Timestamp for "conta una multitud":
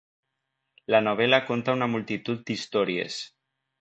1.49-2.43